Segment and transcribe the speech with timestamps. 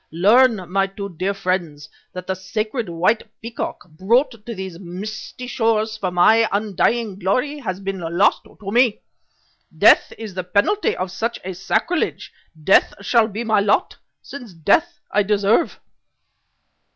[0.11, 5.95] Learn, my two dear friends, that the sacred white peacock brought to these misty shores
[5.95, 9.03] for my undying glory, has been lost to me!
[9.77, 12.33] Death is the penalty of such a sacrilege;
[12.63, 15.79] death shall be my lot, since death I deserve."